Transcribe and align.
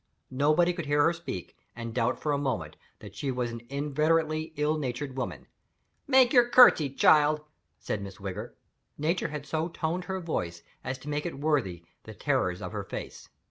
Nobody 0.31 0.73
could 0.73 0.87
hear 0.87 1.03
her 1.03 1.13
speak, 1.13 1.55
and 1.75 1.93
doubt 1.93 2.19
for 2.19 2.31
a 2.31 2.37
moment 2.39 2.75
that 3.01 3.13
she 3.13 3.29
was 3.29 3.51
an 3.51 3.61
inveterately 3.69 4.51
ill 4.55 4.79
natured 4.79 5.15
woman. 5.15 5.45
"Make 6.07 6.33
your 6.33 6.49
curtsey, 6.49 6.89
child!" 6.89 7.41
said 7.77 8.01
Miss 8.01 8.17
Wigger. 8.17 8.55
Nature 8.97 9.27
had 9.27 9.45
so 9.45 9.67
toned 9.69 10.05
her 10.05 10.19
voice 10.19 10.63
as 10.83 10.97
to 10.97 11.07
make 11.09 11.27
it 11.27 11.39
worthy 11.39 11.81
of 11.81 11.85
the 12.05 12.15
terrors 12.15 12.63
of 12.63 12.71
her 12.71 12.83
face. 12.83 13.29